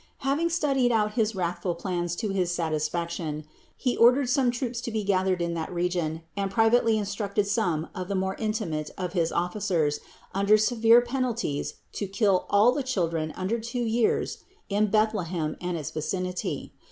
Having 0.25 0.49
studied 0.49 0.91
out 0.91 1.13
his 1.13 1.35
wrathful 1.35 1.75
plans 1.75 2.15
to 2.15 2.29
his 2.31 2.49
satisfaction, 2.51 3.43
he 3.77 3.95
ordered 3.95 4.29
some 4.31 4.49
troops 4.49 4.81
to 4.81 4.89
be 4.89 5.03
gathered 5.03 5.43
in 5.43 5.53
that 5.53 5.71
region 5.71 6.23
and 6.35 6.49
privately 6.49 6.97
instructed 6.97 7.45
some 7.45 7.87
of 7.93 8.07
the 8.07 8.15
more 8.15 8.33
intimate 8.39 8.89
of 8.97 9.13
his 9.13 9.31
officers 9.31 9.99
under 10.33 10.57
severe 10.57 11.01
penalties 11.01 11.75
to 11.91 12.07
kill 12.07 12.47
all 12.49 12.71
the 12.71 12.81
children 12.81 13.31
under 13.35 13.59
two 13.59 13.83
years 13.83 14.39
in 14.69 14.87
Bethlehem 14.87 15.55
and 15.61 15.77
its 15.77 15.91
vicinity. 15.91 16.73